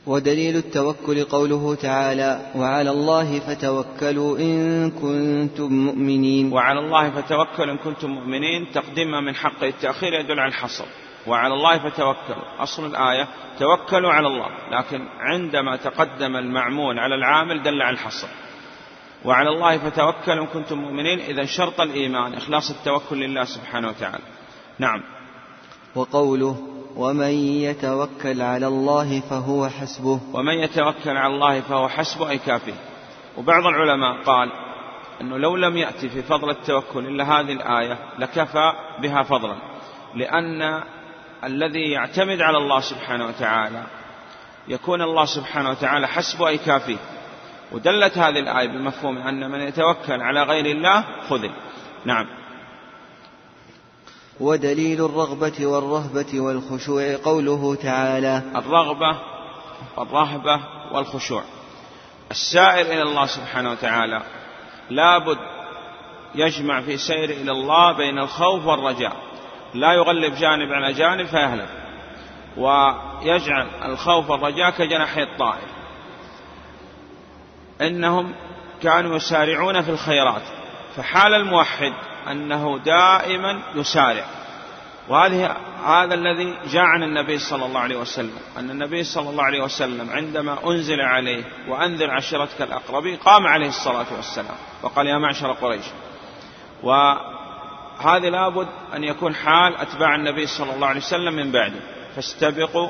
ودليل 0.07 0.55
التوكل 0.55 1.23
قوله 1.23 1.75
تعالى 1.75 2.51
وعلى 2.55 2.91
الله 2.91 3.39
فتوكلوا 3.39 4.37
إن 4.39 4.91
كنتم 4.91 5.73
مؤمنين. 5.73 6.53
وعلى 6.53 6.79
الله 6.79 7.09
فتوكلوا 7.09 7.73
إن 7.73 7.77
كنتم 7.77 8.09
مؤمنين 8.09 8.71
تقديمها 8.73 9.21
من 9.21 9.35
حق 9.35 9.63
التأخير 9.63 10.13
يدل 10.13 10.39
على 10.39 10.49
الحصر. 10.49 10.85
وعلى 11.27 11.53
الله 11.53 11.89
فتوكلوا 11.89 12.63
أصل 12.63 12.85
الآية 12.85 13.27
توكلوا 13.59 14.11
على 14.11 14.27
الله. 14.27 14.47
لكن 14.71 15.07
عندما 15.19 15.75
تقدم 15.75 16.35
المعمول 16.35 16.99
على 16.99 17.15
العامل 17.15 17.63
دل 17.63 17.81
على 17.81 17.93
الحصر. 17.93 18.27
وعلى 19.25 19.49
الله 19.49 19.77
فتوكلوا 19.77 20.43
إن 20.43 20.47
كنتم 20.47 20.77
مؤمنين. 20.77 21.19
إذا 21.19 21.45
شرط 21.45 21.81
الإيمان 21.81 22.33
إخلاص 22.33 22.71
التوكل 22.71 23.17
لله 23.17 23.43
سبحانه 23.43 23.87
وتعالى. 23.87 24.23
نعم. 24.79 25.03
وقوله 25.95 26.84
ومن 26.95 27.33
يتوكل 27.61 28.41
على 28.41 28.67
الله 28.67 29.19
فهو 29.19 29.69
حسبه. 29.69 30.19
ومن 30.33 30.53
يتوكل 30.53 31.17
على 31.17 31.33
الله 31.33 31.61
فهو 31.61 31.89
حسبه 31.89 32.29
أي 32.29 32.37
كافيه 32.37 32.73
وبعض 33.37 33.65
العلماء 33.65 34.23
قال 34.23 34.51
أنه 35.21 35.37
لو 35.37 35.55
لم 35.55 35.77
يأتي 35.77 36.09
في 36.09 36.21
فضل 36.21 36.49
التوكل 36.49 37.07
إلا 37.07 37.23
هذه 37.23 37.51
الآية 37.51 37.97
لكفى 38.19 38.73
بها 39.01 39.23
فضلا. 39.23 39.55
لأن 40.15 40.83
الذي 41.43 41.91
يعتمد 41.91 42.41
على 42.41 42.57
الله 42.57 42.79
سبحانه 42.79 43.27
وتعالى 43.27 43.83
يكون 44.67 45.01
الله 45.01 45.25
سبحانه 45.25 45.69
وتعالى 45.69 46.07
حسبه 46.07 46.47
أي 46.47 46.57
كافيه 46.57 46.97
ودلت 47.71 48.17
هذه 48.17 48.39
الآية 48.39 48.67
بمفهوم 48.67 49.17
أن 49.17 49.51
من 49.51 49.61
يتوكل 49.61 50.21
على 50.21 50.43
غير 50.43 50.65
الله 50.65 51.03
خذل. 51.29 51.51
نعم. 52.05 52.44
ودليل 54.39 55.05
الرغبة 55.05 55.65
والرهبة 55.65 56.39
والخشوع 56.39 57.15
قوله 57.23 57.75
تعالى 57.75 58.41
الرغبة 58.55 59.17
والرهبة 59.97 60.59
والخشوع. 60.91 61.43
السائر 62.31 62.85
إلى 62.85 63.01
الله 63.01 63.25
سبحانه 63.25 63.71
وتعالى 63.71 64.21
لابد 64.89 65.37
يجمع 66.35 66.81
في 66.81 66.97
سير 66.97 67.29
إلى 67.29 67.51
الله 67.51 67.91
بين 67.91 68.19
الخوف 68.19 68.65
والرجاء. 68.65 69.15
لا 69.73 69.93
يغلب 69.93 70.35
جانب 70.35 70.73
على 70.73 70.93
جانب 70.93 71.25
فيهلك 71.25 71.69
ويجعل 72.57 73.67
الخوف 73.85 74.29
والرجاء 74.29 74.69
كجناحي 74.69 75.23
الطائر. 75.23 75.67
إنهم 77.81 78.35
كانوا 78.83 79.15
يسارعون 79.15 79.81
في 79.81 79.91
الخيرات 79.91 80.41
فحال 80.95 81.33
الموحد 81.33 81.93
أنه 82.31 82.79
دائما 82.79 83.61
يسارع. 83.75 84.25
وهذه 85.09 85.55
هذا 85.85 86.13
الذي 86.13 86.57
جاء 86.71 86.83
عن 86.83 87.03
النبي 87.03 87.37
صلى 87.37 87.65
الله 87.65 87.79
عليه 87.79 87.97
وسلم. 87.97 88.37
أن 88.57 88.69
النبي 88.69 89.03
صلى 89.03 89.29
الله 89.29 89.43
عليه 89.43 89.63
وسلم 89.63 90.09
عندما 90.09 90.57
أنزل 90.67 91.01
عليه 91.01 91.43
وأنذر 91.67 92.11
عشيرتك 92.11 92.61
الأقربين 92.61 93.17
قام 93.17 93.47
عليه 93.47 93.67
الصلاة 93.67 94.05
والسلام 94.15 94.55
وقال 94.81 95.07
يا 95.07 95.17
معشر 95.17 95.51
قريش. 95.51 95.85
وهذه 96.83 98.29
لابد 98.29 98.67
أن 98.93 99.03
يكون 99.03 99.35
حال 99.35 99.77
أتباع 99.77 100.15
النبي 100.15 100.47
صلى 100.47 100.73
الله 100.73 100.87
عليه 100.87 100.99
وسلم 100.99 101.33
من 101.33 101.51
بعده. 101.51 101.79
فاستبقوا 102.15 102.89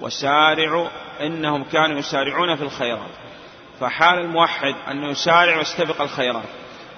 وسارعوا 0.00 0.88
إنهم 1.20 1.64
كانوا 1.64 1.98
يسارعون 1.98 2.56
في 2.56 2.62
الخيرات. 2.62 3.10
فحال 3.80 4.18
الموحد 4.18 4.74
أنه 4.90 5.08
يسارع 5.08 5.56
ويستبق 5.56 6.02
الخيرات. 6.02 6.48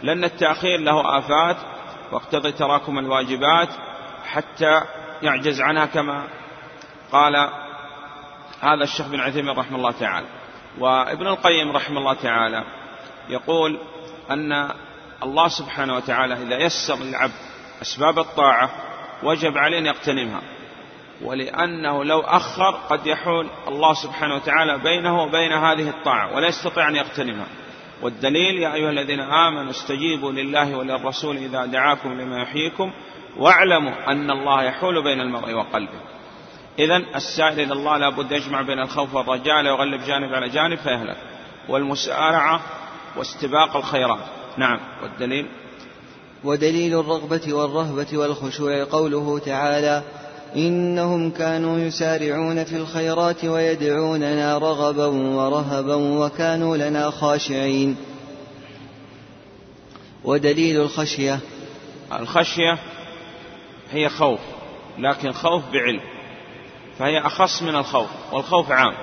لأن 0.02 0.24
التأخير 0.24 0.80
له 0.80 1.18
آفات 1.18 1.56
واقتضي 2.12 2.52
تراكم 2.52 2.98
الواجبات 2.98 3.68
حتى 4.26 4.80
يعجز 5.22 5.60
عنها 5.60 5.86
كما 5.86 6.24
قال 7.12 7.36
هذا 8.60 8.84
الشيخ 8.84 9.08
بن 9.08 9.20
عثيمين 9.20 9.58
رحمه 9.58 9.76
الله 9.76 9.90
تعالى. 9.90 10.26
وابن 10.78 11.26
القيم 11.26 11.72
رحمه 11.72 11.98
الله 11.98 12.14
تعالى 12.14 12.64
يقول 13.28 13.78
أن 14.30 14.70
الله 15.22 15.48
سبحانه 15.48 15.96
وتعالى 15.96 16.34
إذا 16.34 16.58
يسر 16.58 16.96
للعبد 16.96 17.32
أسباب 17.82 18.18
الطاعة 18.18 18.70
وجب 19.22 19.58
عليه 19.58 19.78
أن 19.78 19.86
يغتنمها 19.86 20.42
ولأنه 21.22 22.04
لو 22.04 22.20
أخر 22.20 22.70
قد 22.70 23.06
يحول 23.06 23.48
الله 23.68 23.94
سبحانه 23.94 24.34
وتعالى 24.34 24.78
بينه 24.78 25.22
وبين 25.22 25.52
هذه 25.52 25.88
الطاعة 25.88 26.34
ولا 26.34 26.48
يستطيع 26.48 26.88
أن 26.88 26.96
يغتنمها 26.96 27.46
والدليل 28.02 28.62
يا 28.62 28.74
أيها 28.74 28.90
الذين 28.90 29.20
آمنوا 29.20 29.70
استجيبوا 29.70 30.32
لله 30.32 30.76
وللرسول 30.76 31.36
إذا 31.36 31.66
دعاكم 31.66 32.20
لما 32.20 32.42
يحييكم 32.42 32.92
واعلموا 33.36 34.12
أن 34.12 34.30
الله 34.30 34.62
يحول 34.62 35.02
بين 35.02 35.20
المرء 35.20 35.52
وقلبه. 35.52 36.00
إذا 36.78 36.96
السائل 36.96 37.60
إلى 37.60 37.72
الله 37.72 37.96
لابد 37.96 38.32
يجمع 38.32 38.62
بين 38.62 38.78
الخوف 38.78 39.14
والرجاء 39.14 39.62
لا 39.62 39.70
يغلب 39.70 40.04
جانب 40.04 40.34
على 40.34 40.48
جانب 40.48 40.78
فيهلك. 40.78 41.16
والمسارعة 41.68 42.60
واستباق 43.16 43.76
الخيرات. 43.76 44.24
نعم 44.56 44.80
والدليل؟ 45.02 45.46
ودليل 46.44 47.00
الرغبة 47.00 47.54
والرهبة 47.54 48.06
والخشوع 48.18 48.84
قوله 48.84 49.38
تعالى 49.38 50.02
إنهم 50.56 51.30
كانوا 51.30 51.78
يسارعون 51.78 52.64
في 52.64 52.76
الخيرات 52.76 53.44
ويدعوننا 53.44 54.58
رغبا 54.58 55.06
ورهبا 55.06 55.94
وكانوا 55.94 56.76
لنا 56.76 57.10
خاشعين. 57.10 57.96
ودليل 60.24 60.80
الخشية. 60.80 61.40
الخشية 62.20 62.78
هي 63.92 64.08
خوف 64.08 64.40
لكن 64.98 65.32
خوف 65.32 65.62
بعلم 65.72 66.00
فهي 66.98 67.18
أخص 67.18 67.62
من 67.62 67.74
الخوف 67.74 68.08
والخوف 68.32 68.70
عام 68.70 68.94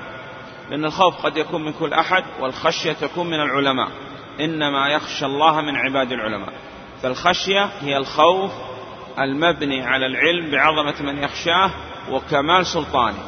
لأن 0.69 0.85
الخوف 0.85 1.15
قد 1.15 1.37
يكون 1.37 1.65
من 1.65 1.73
كل 1.73 1.93
أحد 1.93 2.23
والخشية 2.39 2.93
تكون 2.93 3.27
من 3.27 3.39
العلماء 3.39 3.89
إنما 4.39 4.89
يخشى 4.89 5.25
الله 5.25 5.61
من 5.61 5.75
عباد 5.75 6.11
العلماء. 6.11 6.53
فالخشية 7.03 7.69
هي 7.81 7.97
الخوف 7.97 8.51
المبني 9.19 9.81
على 9.81 10.05
العلم 10.05 10.51
بعظمة 10.51 11.01
من 11.01 11.23
يخشاه 11.23 11.71
وكمال 12.11 12.65
سلطانه. 12.65 13.23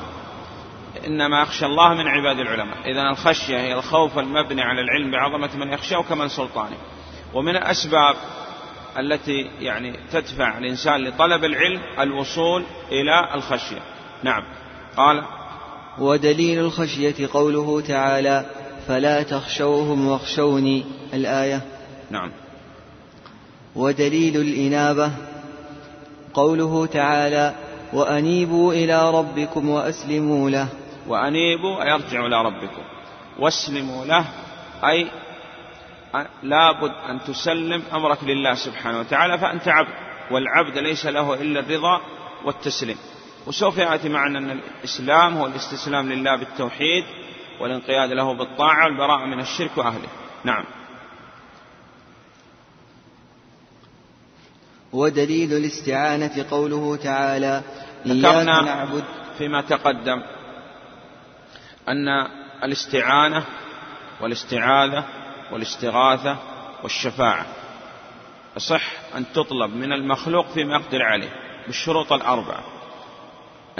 إنما 1.07 1.41
يخشى 1.41 1.65
الله 1.65 1.93
من 1.93 2.07
عباد 2.07 2.39
العلماء. 2.39 2.91
إذا 2.91 3.01
الخشية 3.01 3.57
هي 3.57 3.73
الخوف 3.73 4.19
المبني 4.19 4.61
على 4.61 4.81
العلم 4.81 5.11
بعظمة 5.11 5.57
من 5.57 5.73
يخشاه 5.73 5.99
وكمال 5.99 6.31
سلطانه. 6.31 6.77
ومن 7.33 7.55
الأسباب 7.55 8.15
التي 8.99 9.49
يعني 9.59 9.99
تدفع 10.11 10.57
الإنسان 10.57 11.03
لطلب 11.03 11.45
العلم 11.45 11.81
الوصول 11.99 12.63
إلى 12.91 13.35
الخشية. 13.35 13.81
نعم. 14.23 14.43
قال 14.97 15.23
ودليل 15.99 16.59
الخشية 16.59 17.27
قوله 17.33 17.81
تعالى 17.81 18.45
فلا 18.87 19.23
تخشوهم 19.23 20.07
واخشوني. 20.07 20.85
الآية. 21.13 21.61
نعم. 22.11 22.31
ودليل 23.75 24.35
الإنابة 24.35 25.11
قوله 26.33 26.85
تعالى 26.85 27.55
وأنيبوا 27.93 28.73
إلى 28.73 29.11
ربكم 29.11 29.69
وأسلموا 29.69 30.49
له. 30.49 30.67
وأنيبوا 31.07 31.83
أي 31.83 31.91
ارجعوا 31.91 32.27
إلى 32.27 32.41
ربكم. 32.41 32.81
واسلموا 33.39 34.05
له 34.05 34.25
أي 34.83 35.07
لابد 36.43 36.91
أن 37.09 37.19
تسلم 37.27 37.83
أمرك 37.93 38.23
لله 38.23 38.53
سبحانه 38.53 38.99
وتعالى 38.99 39.37
فأنت 39.37 39.67
عبد 39.67 39.93
والعبد 40.31 40.77
ليس 40.77 41.05
له 41.05 41.33
إلا 41.33 41.59
الرضا 41.59 42.01
والتسليم. 42.45 42.97
وسوف 43.47 43.77
يأتي 43.77 44.09
معنا 44.09 44.39
أن 44.39 44.51
الإسلام 44.51 45.37
هو 45.37 45.45
الاستسلام 45.45 46.09
لله 46.09 46.35
بالتوحيد 46.35 47.03
والانقياد 47.61 48.11
له 48.11 48.33
بالطاعة 48.33 48.85
والبراءة 48.85 49.25
من 49.25 49.39
الشرك 49.39 49.77
وأهله. 49.77 50.09
نعم. 50.43 50.65
ودليل 54.93 55.53
الاستعانة 55.53 56.45
قوله 56.51 56.95
تعالى 56.95 57.61
ذكرنا 58.07 58.61
نعبد. 58.61 59.03
فيما 59.37 59.61
تقدم 59.61 60.23
أن 61.89 62.07
الاستعانة 62.63 63.43
والاستعاذة 64.21 65.05
والاستغاثة 65.51 66.37
والشفاعة 66.83 67.45
يصح 68.57 68.83
أن 69.15 69.25
تطلب 69.33 69.75
من 69.75 69.93
المخلوق 69.93 70.47
فيما 70.47 70.73
يقدر 70.73 71.01
عليه 71.03 71.29
بالشروط 71.67 72.13
الأربعة 72.13 72.63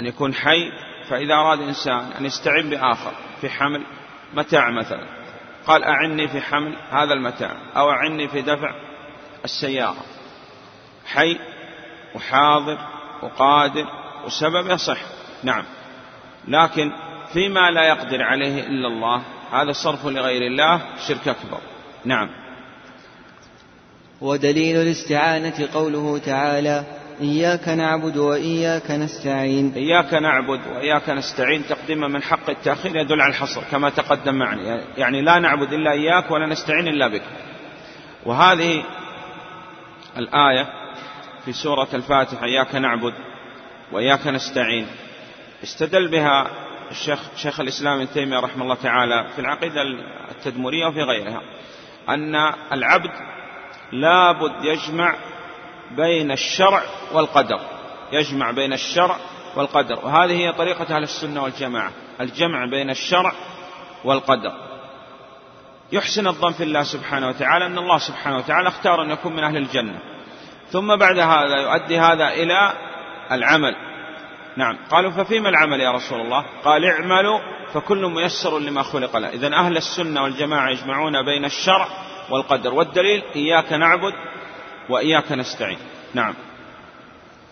أن 0.00 0.06
يكون 0.06 0.34
حي 0.34 0.72
فإذا 1.08 1.34
أراد 1.34 1.60
إنسان 1.60 2.12
أن 2.18 2.24
يستعين 2.24 2.70
بآخر 2.70 3.12
في 3.40 3.50
حمل 3.50 3.82
متاع 4.34 4.70
مثلا. 4.70 5.06
قال 5.66 5.84
أعني 5.84 6.28
في 6.28 6.40
حمل 6.40 6.76
هذا 6.90 7.12
المتاع 7.12 7.56
أو 7.76 7.90
أعني 7.90 8.28
في 8.28 8.42
دفع 8.42 8.74
السيارة. 9.44 10.04
حي 11.14 11.36
وحاضر 12.14 12.78
وقادر 13.22 13.86
وسبب 14.26 14.70
يصح. 14.70 14.98
نعم. 15.42 15.64
لكن 16.48 16.92
فيما 17.32 17.70
لا 17.70 17.88
يقدر 17.88 18.22
عليه 18.22 18.66
إلا 18.66 18.88
الله 18.88 19.22
هذا 19.52 19.72
صرف 19.72 20.06
لغير 20.06 20.42
الله 20.42 20.80
شرك 21.08 21.28
أكبر. 21.28 21.60
نعم. 22.04 22.28
ودليل 24.20 24.76
الاستعانة 24.76 25.68
قوله 25.74 26.18
تعالى 26.18 26.84
إياك 27.20 27.68
نعبد 27.68 28.16
وإياك 28.16 28.90
نستعين. 28.90 29.72
إياك 29.76 30.14
نعبد 30.14 30.60
وإياك 30.66 31.10
نستعين 31.10 31.66
تقديما 31.66 32.08
من 32.08 32.22
حق 32.22 32.50
التأخير 32.50 32.96
يدل 32.96 33.20
على 33.20 33.30
الحصر 33.30 33.62
كما 33.70 33.90
تقدم 33.90 34.34
معنا. 34.34 34.82
يعني 34.96 35.22
لا 35.22 35.38
نعبد 35.38 35.72
إلا 35.72 35.92
إياك 35.92 36.30
ولا 36.30 36.46
نستعين 36.46 36.88
إلا 36.88 37.08
بك. 37.08 37.22
وهذه 38.26 38.84
الآية 40.16 40.81
في 41.44 41.52
سورة 41.52 41.88
الفاتحة 41.94 42.44
إياك 42.44 42.74
نعبد 42.74 43.14
وإياك 43.92 44.26
نستعين. 44.26 44.86
استدل 45.62 46.08
بها 46.08 46.46
الشيخ 46.90 47.20
شيخ 47.36 47.60
الإسلام 47.60 48.00
ابن 48.00 48.12
تيمية 48.12 48.38
رحمه 48.38 48.62
الله 48.62 48.74
تعالى 48.74 49.26
في 49.34 49.38
العقيدة 49.38 49.82
التدمرية 50.30 50.86
وفي 50.86 51.02
غيرها 51.02 51.42
أن 52.08 52.34
العبد 52.72 53.10
لابد 53.92 54.64
يجمع 54.64 55.14
بين 55.90 56.30
الشرع 56.30 56.82
والقدر 57.12 57.60
يجمع 58.12 58.50
بين 58.50 58.72
الشرع 58.72 59.16
والقدر. 59.56 59.98
وهذه 60.04 60.32
هي 60.32 60.52
طريقة 60.52 60.96
أهل 60.96 61.02
السنة 61.02 61.42
والجماعة 61.42 61.92
الجمع 62.20 62.66
بين 62.66 62.90
الشرع 62.90 63.32
والقدر. 64.04 64.52
يحسن 65.92 66.26
الظن 66.26 66.52
في 66.52 66.62
الله 66.62 66.82
سبحانه 66.82 67.28
وتعالى 67.28 67.66
أن 67.66 67.78
الله 67.78 67.98
سبحانه 67.98 68.36
وتعالى 68.36 68.68
اختار 68.68 69.02
أن 69.02 69.10
يكون 69.10 69.32
من 69.32 69.44
أهل 69.44 69.56
الجنة. 69.56 70.11
ثم 70.72 70.96
بعد 70.96 71.18
هذا 71.18 71.56
يؤدي 71.56 71.98
هذا 71.98 72.28
إلى 72.28 72.72
العمل. 73.32 73.76
نعم. 74.56 74.78
قالوا 74.90 75.10
ففيما 75.10 75.48
العمل 75.48 75.80
يا 75.80 75.92
رسول 75.92 76.20
الله؟ 76.20 76.44
قال 76.64 76.84
اعملوا 76.84 77.40
فكل 77.74 78.06
ميسر 78.06 78.58
لما 78.58 78.82
خلق 78.82 79.16
له. 79.16 79.28
إذا 79.28 79.54
أهل 79.54 79.76
السنة 79.76 80.22
والجماعة 80.22 80.70
يجمعون 80.70 81.24
بين 81.24 81.44
الشرع 81.44 81.88
والقدر 82.30 82.74
والدليل 82.74 83.22
إياك 83.36 83.72
نعبد 83.72 84.12
وإياك 84.88 85.32
نستعين. 85.32 85.78
نعم. 86.14 86.34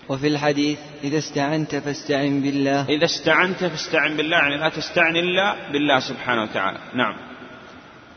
وفي 0.09 0.27
الحديث 0.27 0.79
إذا 1.05 1.19
استعنت 1.19 1.77
فاستعن 1.77 2.41
بالله. 2.41 2.89
إذا 2.89 3.05
استعنت 3.05 3.65
فاستعن 3.65 4.17
بالله 4.17 4.37
يعني 4.37 4.57
لا 4.57 4.69
تستعن 4.69 5.17
إلا 5.17 5.57
بالله 5.73 6.01
سبحانه 6.01 6.43
وتعالى. 6.43 6.79
نعم. 6.95 7.17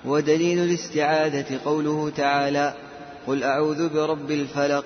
ودليل 0.06 0.60
الاستعاذة 0.60 1.60
قوله 1.66 2.10
تعالى 2.10 2.74
قل 3.28 3.44
أعوذ 3.44 3.94
برب 3.94 4.32
الفلق. 4.32 4.86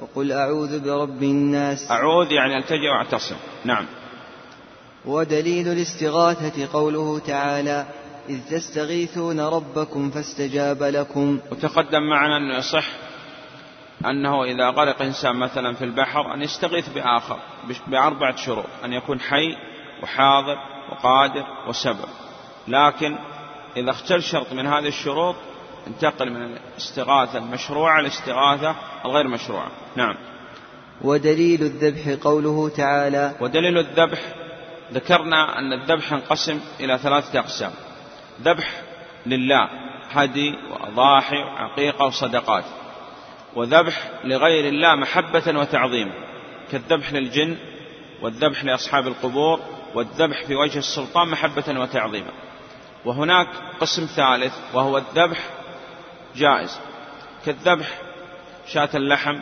وقل 0.00 0.32
أعوذ 0.32 0.80
برب 0.84 1.22
الناس. 1.22 1.90
أعوذ 1.90 2.32
يعني 2.32 2.56
ألتجئ 2.56 2.88
وأعتصم 2.88 3.36
نعم. 3.64 3.86
ودليل 5.04 5.68
الاستغاثة 5.68 6.72
قوله 6.72 7.18
تعالى 7.18 7.86
إذ 8.28 8.40
تستغيثون 8.50 9.40
ربكم 9.40 10.10
فاستجاب 10.10 10.82
لكم. 10.82 11.38
وتقدم 11.52 12.02
معنا 12.02 12.36
أنه 12.36 12.58
يصح 12.58 12.86
أنه 14.04 14.44
إذا 14.44 14.70
غرق 14.70 15.02
إنسان 15.02 15.36
مثلا 15.36 15.74
في 15.74 15.84
البحر 15.84 16.34
أن 16.34 16.42
يستغيث 16.42 16.88
بآخر 16.88 17.38
بأربعة 17.86 18.36
شروط 18.36 18.66
أن 18.84 18.92
يكون 18.92 19.20
حي 19.20 19.56
وحاضر 20.02 20.56
وقادر 20.92 21.44
وسبب. 21.68 22.08
لكن 22.68 23.18
إذا 23.76 23.90
اختل 23.90 24.22
شرط 24.22 24.52
من 24.52 24.66
هذه 24.66 24.88
الشروط 24.88 25.36
انتقل 25.86 26.30
من 26.30 26.42
الاستغاثة 26.42 27.38
المشروعة 27.38 28.00
للاستغاثة 28.00 28.76
الغير 29.04 29.28
مشروعة. 29.28 29.70
نعم. 29.96 30.16
ودليل 31.02 31.62
الذبح 31.62 32.24
قوله 32.24 32.68
تعالى 32.68 33.36
ودليل 33.40 33.78
الذبح 33.78 34.18
ذكرنا 34.92 35.58
أن 35.58 35.72
الذبح 35.72 36.12
ينقسم 36.12 36.60
إلى 36.80 36.98
ثلاثة 36.98 37.38
أقسام. 37.38 37.72
ذبح 38.42 38.82
لله 39.26 39.68
هدي 40.10 40.54
وأضاحي 40.70 41.36
وعقيقة 41.36 42.04
وصدقات. 42.04 42.64
وذبح 43.56 44.10
لغير 44.24 44.68
الله 44.68 44.94
محبة 44.94 45.58
وتعظيما 45.58 46.12
كالذبح 46.72 47.12
للجن 47.12 47.56
والذبح 48.22 48.64
لأصحاب 48.64 49.06
القبور 49.06 49.60
والذبح 49.94 50.44
في 50.44 50.54
وجه 50.54 50.78
السلطان 50.78 51.28
محبة 51.28 51.80
وتعظيما 51.80 52.30
وهناك 53.04 53.48
قسم 53.80 54.06
ثالث 54.06 54.54
وهو 54.74 54.98
الذبح 54.98 55.38
جائز. 56.36 56.78
كالذبح 57.46 58.10
شاة 58.66 58.88
اللحم 58.94 59.40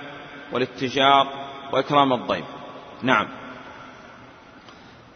والاتجار 0.53 1.27
وإكرام 1.73 2.13
الضيف 2.13 2.45
نعم. 3.03 3.29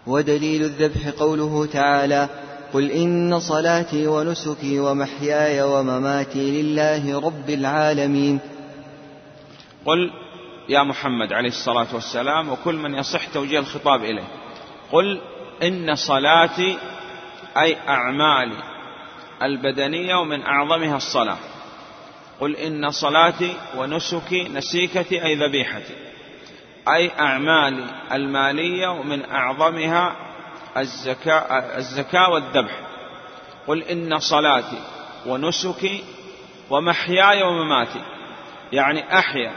ودليل 0.07 0.63
الذبح 0.63 1.09
قوله 1.09 1.67
تعالى 1.67 2.29
قل 2.73 2.91
إن 2.91 3.41
صلاتي 3.41 4.07
ونسكي 4.07 4.81
ومحياي 4.81 5.63
ومماتي 5.63 6.63
لله 6.63 7.21
رب 7.21 7.51
العالمين. 7.51 8.41
قل 9.85 10.11
يا 10.69 10.83
محمد 10.83 11.33
عليه 11.33 11.49
الصلاة 11.49 11.95
والسلام 11.95 12.49
وكل 12.49 12.75
من 12.75 12.95
يصح 12.95 13.27
توجيه 13.27 13.59
الخطاب 13.59 14.05
إليه. 14.05 14.29
قل 14.93 15.21
إن 15.63 15.95
صلاتي 15.95 16.79
أي 17.57 17.77
أعمالي 17.89 18.57
البدنية 19.43 20.15
ومن 20.15 20.43
أعظمها 20.43 20.97
الصلاة. 20.97 21.39
قل 22.40 22.57
إن 22.57 22.90
صلاتي 22.90 23.57
ونسكي 23.77 24.49
نسيكتي 24.49 25.25
أي 25.25 25.35
ذبيحتي. 25.35 25.95
أي 26.88 27.11
أعمالي 27.21 27.85
المالية 28.12 28.88
ومن 28.88 29.31
أعظمها 29.31 30.16
الزكاة, 30.77 31.77
الزكاة 31.79 32.31
والذبح. 32.31 32.73
قل 33.66 33.83
إن 33.83 34.18
صلاتي 34.18 34.79
ونسكي 35.27 36.05
ومحياي 36.71 37.42
ومماتي. 37.42 38.03
يعني 38.73 39.18
أحيا 39.18 39.53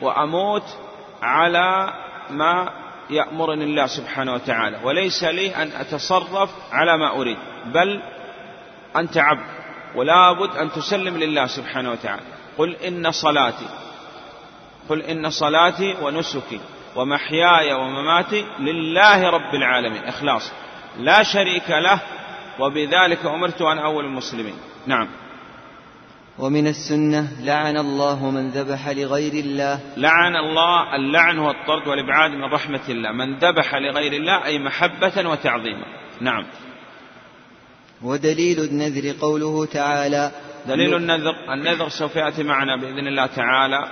وأموت 0.00 0.78
على 1.22 1.92
ما 2.30 2.72
يأمرني 3.10 3.64
الله 3.64 3.86
سبحانه 3.86 4.34
وتعالى. 4.34 4.78
وليس 4.82 5.24
لي 5.24 5.56
أن 5.56 5.70
أتصرف 5.80 6.50
على 6.72 6.98
ما 6.98 7.20
أريد. 7.20 7.38
بل 7.66 8.02
أنت 8.96 9.18
عبد. 9.18 9.57
ولا 9.98 10.32
بد 10.32 10.56
أن 10.56 10.72
تسلم 10.72 11.16
لله 11.16 11.46
سبحانه 11.46 11.90
وتعالى. 11.90 12.22
قل 12.58 12.76
إن 12.76 13.10
صلاتي. 13.10 13.66
قل 14.88 15.02
إن 15.02 15.30
صلاتي 15.30 15.94
ونسكي 16.02 16.60
ومحياي 16.96 17.74
ومماتي 17.74 18.44
لله 18.58 19.30
رب 19.30 19.54
العالمين. 19.54 20.04
إخلاص. 20.04 20.52
لا 20.98 21.22
شريك 21.22 21.70
له 21.70 22.00
وبذلك 22.58 23.26
أمرت 23.26 23.62
أن 23.62 23.78
أول 23.78 24.04
المسلمين. 24.04 24.54
نعم. 24.86 25.08
ومن 26.38 26.66
السنة 26.66 27.28
لعن 27.40 27.76
الله 27.76 28.30
من 28.30 28.50
ذبح 28.50 28.88
لغير 28.88 29.32
الله. 29.32 29.80
لعن 29.96 30.36
الله 30.36 30.96
اللعن 30.96 31.38
هو 31.38 31.50
الطرد 31.50 31.88
والإبعاد 31.88 32.30
من 32.30 32.44
رحمة 32.44 32.80
الله. 32.88 33.12
من 33.12 33.38
ذبح 33.38 33.74
لغير 33.74 34.12
الله 34.12 34.44
أي 34.44 34.58
محبة 34.58 35.28
وتعظيما. 35.28 35.84
نعم. 36.20 36.46
ودليل 38.02 38.60
النذر 38.60 39.14
قوله 39.20 39.66
تعالى 39.66 40.30
دليل 40.66 40.94
النذر 40.94 41.34
النذر 41.52 41.88
سوف 41.88 42.16
يأتي 42.16 42.42
معنا 42.42 42.76
بإذن 42.76 43.06
الله 43.06 43.26
تعالى. 43.26 43.88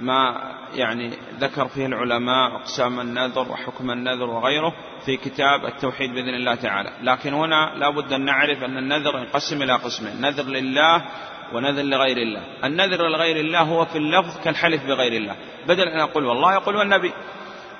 ما 0.00 0.52
يعني 0.74 1.10
ذكر 1.40 1.68
فيه 1.68 1.86
العلماء 1.86 2.56
أقسام 2.56 3.00
النذر 3.00 3.48
وحكم 3.52 3.90
النذر 3.90 4.30
وغيره 4.30 4.74
في 5.06 5.16
كتاب 5.16 5.64
التوحيد 5.64 6.10
بإذن 6.10 6.34
الله 6.34 6.54
تعالى. 6.54 6.90
لكن 7.02 7.32
هنا 7.32 7.72
لا 7.76 7.90
بد 7.90 8.12
أن 8.12 8.24
نعرف 8.24 8.62
أن 8.62 8.78
النذر 8.78 9.18
ينقسم 9.18 9.62
إلى 9.62 9.72
قسمين 9.72 10.20
نذر 10.20 10.44
لله 10.44 11.04
ونذر 11.52 11.82
لغير 11.82 12.16
الله. 12.16 12.42
النذر 12.64 13.08
لغير 13.08 13.36
الله 13.36 13.60
هو 13.60 13.84
في 13.84 13.98
اللفظ 13.98 14.44
كالحلف 14.44 14.86
بغير 14.86 15.12
الله. 15.12 15.36
بدل 15.68 15.88
أن 15.88 15.98
يقول 15.98 16.24
والله 16.24 16.54
يقول 16.54 16.76
والنبي 16.76 17.12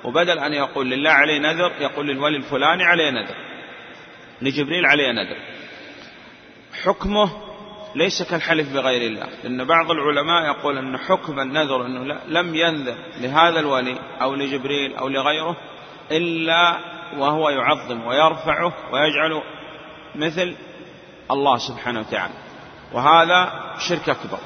وبدل 0.03 0.39
أن 0.39 0.53
يقول 0.53 0.89
لله 0.89 1.11
عليه 1.11 1.39
نذر 1.39 1.71
يقول 1.81 2.07
للولي 2.07 2.37
الفلاني 2.37 2.83
عليه 2.83 3.09
نذر. 3.09 3.52
لجبريل 4.43 4.85
عليه 4.85 5.11
نذر 5.11 5.37
حكمه 6.83 7.29
ليس 7.95 8.23
كالحلف 8.23 8.73
بغير 8.73 9.11
الله. 9.11 9.27
لأن 9.43 9.63
بعض 9.63 9.91
العلماء 9.91 10.45
يقول 10.45 10.77
أن 10.77 10.97
حكم 10.97 11.39
النذر 11.39 11.85
أنه 11.85 12.19
لم 12.27 12.55
ينذر 12.55 12.95
لهذا 13.21 13.59
الولي 13.59 13.99
أو 14.21 14.35
لجبريل 14.35 14.95
أو 14.95 15.07
لغيره 15.07 15.57
إلا 16.11 16.77
وهو 17.17 17.49
يعظم 17.49 18.07
ويرفعه 18.07 18.73
ويجعل 18.91 19.41
مثل 20.15 20.55
الله 21.31 21.57
سبحانه 21.57 21.99
وتعالى. 21.99 22.33
وهذا 22.93 23.71
شرك 23.79 24.09
أكبر. 24.09 24.39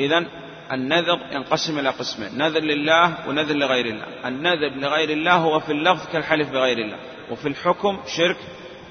إذا 0.00 0.26
النذر 0.72 1.18
ينقسم 1.32 1.78
إلى 1.78 1.88
قسمين 1.88 2.38
نذر 2.38 2.60
لله 2.60 3.28
ونذر 3.28 3.54
لغير 3.54 3.86
الله. 3.86 4.28
النذر 4.28 4.68
لغير 4.76 5.10
الله 5.10 5.34
هو 5.34 5.60
في 5.60 5.72
اللفظ 5.72 6.12
كالحلف 6.12 6.50
بغير 6.50 6.78
الله. 6.78 6.98
وفي 7.30 7.48
الحكم 7.48 8.00
شرك 8.16 8.36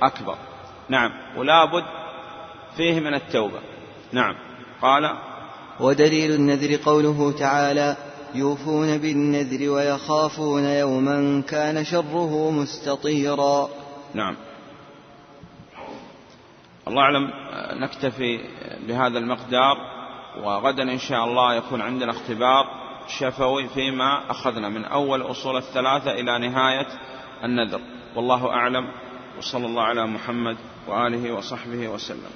أكبر. 0.02 0.36
نعم. 0.90 1.12
ولا 1.38 1.66
بد 1.66 1.86
فيه 2.78 3.00
من 3.00 3.14
التوبة. 3.14 3.60
نعم. 4.12 4.36
قال 4.82 5.16
ودليل 5.80 6.32
النذر 6.32 6.76
قوله 6.86 7.32
تعالى 7.32 7.98
يوفون 8.36 8.98
بالنذر 8.98 9.70
ويخافون 9.70 10.64
يوما 10.64 11.42
كان 11.42 11.86
شره 11.86 12.52
مستطيرا. 12.52 13.70
نعم. 14.14 14.36
الله 16.88 17.02
أعلم 17.02 17.30
نكتفي 17.82 18.40
بهذا 18.88 19.18
المقدار 19.18 19.78
وغدا 20.44 20.84
إن 20.84 21.00
شاء 21.00 21.26
الله 21.26 21.56
يكون 21.56 21.82
عندنا 21.82 22.12
اختبار 22.12 22.66
شفوي 23.08 23.68
فيما 23.68 24.32
أخذنا 24.32 24.70
من 24.70 24.86
أول 24.86 25.22
أصول 25.22 25.58
الثلاثة 25.58 26.12
إلى 26.12 26.50
نهاية 26.50 26.88
النذر. 27.44 27.82
والله 28.16 28.50
أعلم. 28.50 28.92
وصلى 29.40 29.66
الله 29.66 29.84
على 29.84 30.08
محمد 30.08 30.58
وآله 30.88 31.32
وصحبه 31.32 31.88
وسلم. 31.88 32.32